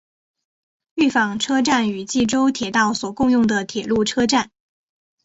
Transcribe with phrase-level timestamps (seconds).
[0.95, 4.49] 御坊车站与纪州铁道所共用的铁路车站。